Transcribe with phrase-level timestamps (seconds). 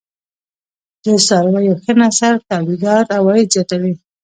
[1.03, 3.93] د څارويو ښه نسل تولیدات او عاید زیاتوي.